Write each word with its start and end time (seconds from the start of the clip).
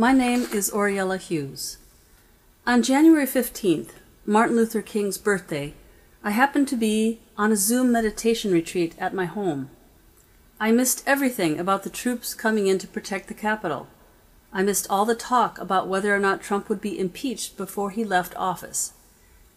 My 0.00 0.12
name 0.12 0.46
is 0.52 0.70
Auriella 0.70 1.18
Hughes. 1.18 1.76
On 2.64 2.84
January 2.84 3.26
15th, 3.26 3.94
Martin 4.24 4.54
Luther 4.54 4.80
King's 4.80 5.18
birthday, 5.18 5.74
I 6.22 6.30
happened 6.30 6.68
to 6.68 6.76
be 6.76 7.18
on 7.36 7.50
a 7.50 7.56
Zoom 7.56 7.90
meditation 7.90 8.52
retreat 8.52 8.94
at 9.00 9.12
my 9.12 9.24
home. 9.24 9.70
I 10.60 10.70
missed 10.70 11.02
everything 11.04 11.58
about 11.58 11.82
the 11.82 11.90
troops 11.90 12.32
coming 12.32 12.68
in 12.68 12.78
to 12.78 12.86
protect 12.86 13.26
the 13.26 13.34
Capitol. 13.34 13.88
I 14.52 14.62
missed 14.62 14.86
all 14.88 15.04
the 15.04 15.16
talk 15.16 15.58
about 15.58 15.88
whether 15.88 16.14
or 16.14 16.20
not 16.20 16.42
Trump 16.42 16.68
would 16.68 16.80
be 16.80 16.96
impeached 16.96 17.56
before 17.56 17.90
he 17.90 18.04
left 18.04 18.36
office. 18.36 18.92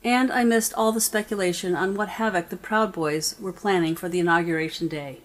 And 0.03 0.31
I 0.31 0.43
missed 0.43 0.73
all 0.73 0.91
the 0.91 1.01
speculation 1.01 1.75
on 1.75 1.93
what 1.93 2.17
havoc 2.17 2.49
the 2.49 2.57
Proud 2.57 2.91
Boys 2.91 3.35
were 3.39 3.53
planning 3.53 3.95
for 3.95 4.09
the 4.09 4.19
inauguration 4.19 4.87
day. 4.87 5.19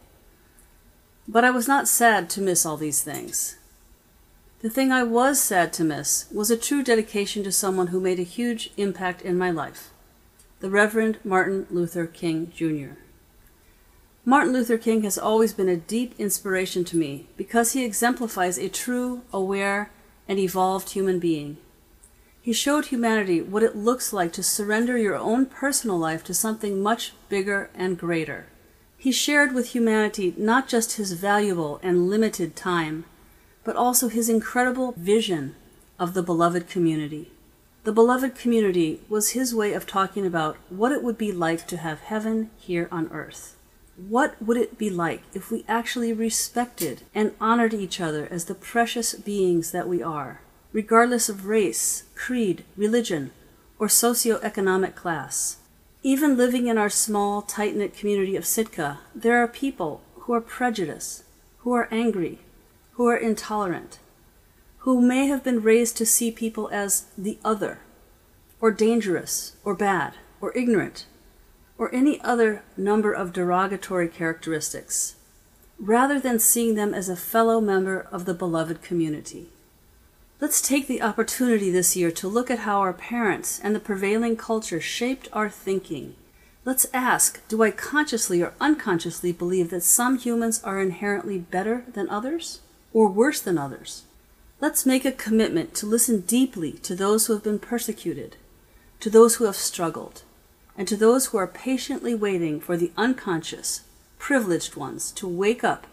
But 1.26 1.42
I 1.42 1.50
was 1.50 1.66
not 1.66 1.88
sad 1.88 2.28
to 2.28 2.42
miss 2.42 2.66
all 2.66 2.76
these 2.76 3.02
things. 3.02 3.56
The 4.62 4.70
thing 4.70 4.90
I 4.90 5.02
was 5.02 5.38
sad 5.38 5.74
to 5.74 5.84
miss 5.84 6.26
was 6.32 6.50
a 6.50 6.56
true 6.56 6.82
dedication 6.82 7.44
to 7.44 7.52
someone 7.52 7.88
who 7.88 8.00
made 8.00 8.18
a 8.18 8.22
huge 8.22 8.70
impact 8.78 9.20
in 9.20 9.36
my 9.36 9.50
life 9.50 9.90
the 10.60 10.70
Reverend 10.70 11.18
Martin 11.22 11.66
Luther 11.70 12.06
King 12.06 12.50
Jr. 12.56 12.98
Martin 14.24 14.54
Luther 14.54 14.78
King 14.78 15.02
has 15.02 15.18
always 15.18 15.52
been 15.52 15.68
a 15.68 15.76
deep 15.76 16.14
inspiration 16.18 16.82
to 16.86 16.96
me 16.96 17.26
because 17.36 17.72
he 17.72 17.84
exemplifies 17.84 18.56
a 18.56 18.70
true, 18.70 19.20
aware, 19.30 19.90
and 20.26 20.38
evolved 20.38 20.90
human 20.90 21.18
being. 21.18 21.58
He 22.40 22.54
showed 22.54 22.86
humanity 22.86 23.42
what 23.42 23.62
it 23.62 23.76
looks 23.76 24.14
like 24.14 24.32
to 24.32 24.42
surrender 24.42 24.96
your 24.96 25.16
own 25.16 25.44
personal 25.44 25.98
life 25.98 26.24
to 26.24 26.34
something 26.34 26.82
much 26.82 27.12
bigger 27.28 27.68
and 27.74 27.98
greater. 27.98 28.46
He 28.96 29.12
shared 29.12 29.52
with 29.52 29.74
humanity 29.74 30.34
not 30.38 30.66
just 30.66 30.96
his 30.96 31.12
valuable 31.12 31.78
and 31.82 32.08
limited 32.08 32.56
time, 32.56 33.04
but 33.66 33.74
also 33.74 34.06
his 34.06 34.28
incredible 34.28 34.94
vision 34.96 35.56
of 35.98 36.14
the 36.14 36.22
beloved 36.22 36.68
community. 36.68 37.32
The 37.82 37.90
beloved 37.90 38.36
community 38.36 39.00
was 39.08 39.30
his 39.30 39.52
way 39.52 39.72
of 39.72 39.86
talking 39.86 40.24
about 40.24 40.56
what 40.68 40.92
it 40.92 41.02
would 41.02 41.18
be 41.18 41.32
like 41.32 41.66
to 41.66 41.76
have 41.78 41.98
heaven 42.00 42.50
here 42.56 42.88
on 42.92 43.10
earth. 43.10 43.56
What 43.96 44.40
would 44.40 44.56
it 44.56 44.78
be 44.78 44.88
like 44.88 45.22
if 45.34 45.50
we 45.50 45.64
actually 45.66 46.12
respected 46.12 47.02
and 47.12 47.32
honored 47.40 47.74
each 47.74 48.00
other 48.00 48.28
as 48.30 48.44
the 48.44 48.54
precious 48.54 49.14
beings 49.14 49.72
that 49.72 49.88
we 49.88 50.00
are, 50.00 50.42
regardless 50.72 51.28
of 51.28 51.46
race, 51.46 52.04
creed, 52.14 52.64
religion, 52.76 53.32
or 53.80 53.88
socioeconomic 53.88 54.94
class? 54.94 55.56
Even 56.04 56.36
living 56.36 56.68
in 56.68 56.78
our 56.78 56.90
small, 56.90 57.42
tight 57.42 57.74
knit 57.74 57.96
community 57.96 58.36
of 58.36 58.46
Sitka, 58.46 59.00
there 59.12 59.42
are 59.42 59.48
people 59.48 60.02
who 60.20 60.34
are 60.34 60.40
prejudiced, 60.40 61.24
who 61.58 61.72
are 61.72 61.88
angry, 61.90 62.38
who 62.96 63.06
are 63.06 63.16
intolerant, 63.16 63.98
who 64.78 65.02
may 65.02 65.26
have 65.26 65.44
been 65.44 65.62
raised 65.62 65.98
to 65.98 66.06
see 66.06 66.30
people 66.30 66.70
as 66.72 67.04
the 67.18 67.38
other, 67.44 67.80
or 68.58 68.70
dangerous, 68.70 69.54
or 69.64 69.74
bad, 69.74 70.14
or 70.40 70.56
ignorant, 70.56 71.04
or 71.76 71.94
any 71.94 72.18
other 72.22 72.62
number 72.74 73.12
of 73.12 73.34
derogatory 73.34 74.08
characteristics, 74.08 75.16
rather 75.78 76.18
than 76.18 76.38
seeing 76.38 76.74
them 76.74 76.94
as 76.94 77.10
a 77.10 77.16
fellow 77.16 77.60
member 77.60 78.08
of 78.10 78.24
the 78.24 78.32
beloved 78.32 78.80
community. 78.80 79.50
Let's 80.40 80.62
take 80.62 80.86
the 80.86 81.02
opportunity 81.02 81.70
this 81.70 81.96
year 81.96 82.10
to 82.12 82.28
look 82.28 82.50
at 82.50 82.60
how 82.60 82.80
our 82.80 82.94
parents 82.94 83.60
and 83.62 83.74
the 83.74 83.80
prevailing 83.80 84.36
culture 84.36 84.80
shaped 84.80 85.28
our 85.34 85.50
thinking. 85.50 86.14
Let's 86.64 86.86
ask 86.94 87.46
do 87.46 87.62
I 87.62 87.72
consciously 87.72 88.42
or 88.42 88.54
unconsciously 88.58 89.32
believe 89.32 89.68
that 89.68 89.82
some 89.82 90.16
humans 90.16 90.64
are 90.64 90.80
inherently 90.80 91.38
better 91.38 91.84
than 91.92 92.08
others 92.08 92.60
or 92.96 93.08
worse 93.08 93.42
than 93.42 93.58
others? 93.58 94.04
Let's 94.58 94.86
make 94.86 95.04
a 95.04 95.12
commitment 95.12 95.74
to 95.74 95.84
listen 95.84 96.22
deeply 96.22 96.72
to 96.72 96.94
those 96.94 97.26
who 97.26 97.34
have 97.34 97.42
been 97.42 97.58
persecuted, 97.58 98.36
to 99.00 99.10
those 99.10 99.34
who 99.34 99.44
have 99.44 99.54
struggled, 99.54 100.22
and 100.78 100.88
to 100.88 100.96
those 100.96 101.26
who 101.26 101.36
are 101.36 101.46
patiently 101.46 102.14
waiting 102.14 102.58
for 102.58 102.74
the 102.74 102.92
unconscious, 102.96 103.82
privileged 104.18 104.76
ones 104.76 105.12
to 105.12 105.28
wake 105.28 105.62
up 105.62 105.86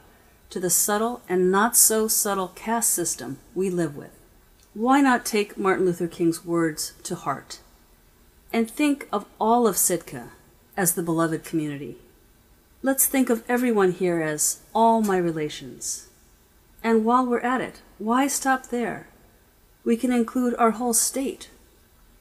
to 0.49 0.61
the 0.61 0.69
subtle 0.69 1.21
and 1.27 1.51
not 1.51 1.75
so 1.75 2.07
subtle 2.07 2.53
caste 2.55 2.91
system 2.91 3.37
we 3.53 3.69
live 3.69 3.97
with. 3.97 4.17
Why 4.73 5.01
not 5.01 5.25
take 5.25 5.57
Martin 5.57 5.85
Luther 5.85 6.07
King's 6.07 6.45
words 6.45 6.93
to 7.03 7.15
heart 7.15 7.59
and 8.53 8.71
think 8.71 9.09
of 9.11 9.25
all 9.41 9.67
of 9.67 9.75
Sitka 9.75 10.29
as 10.77 10.93
the 10.93 11.03
beloved 11.03 11.43
community? 11.43 11.97
Let's 12.81 13.07
think 13.07 13.29
of 13.29 13.43
everyone 13.49 13.91
here 13.91 14.21
as 14.21 14.61
all 14.73 15.01
my 15.01 15.17
relations. 15.17 16.07
And 16.83 17.05
while 17.05 17.25
we're 17.25 17.39
at 17.39 17.61
it, 17.61 17.81
why 17.97 18.27
stop 18.27 18.67
there? 18.67 19.07
We 19.85 19.95
can 19.95 20.11
include 20.11 20.53
our 20.55 20.71
whole 20.71 20.93
state, 20.93 21.49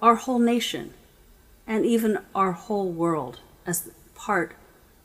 our 0.01 0.15
whole 0.15 0.39
nation, 0.39 0.95
and 1.67 1.85
even 1.85 2.19
our 2.35 2.53
whole 2.53 2.91
world 2.91 3.41
as 3.67 3.91
part 4.15 4.55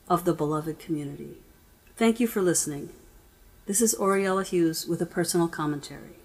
of 0.08 0.24
the 0.24 0.32
beloved 0.32 0.78
community. 0.78 1.38
Thank 1.96 2.20
you 2.20 2.28
for 2.28 2.40
listening. 2.40 2.90
This 3.66 3.80
is 3.80 3.96
Auriella 3.96 4.46
Hughes 4.46 4.86
with 4.86 5.02
a 5.02 5.06
personal 5.06 5.48
commentary. 5.48 6.17